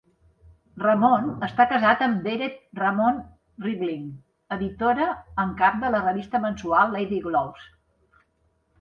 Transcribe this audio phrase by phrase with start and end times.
[0.83, 3.21] Ramon està casat amb Vered Ramon
[3.67, 4.09] Rivlin,
[4.59, 5.11] editora
[5.47, 7.73] en cap de la revista mensual 'Lady Globes'.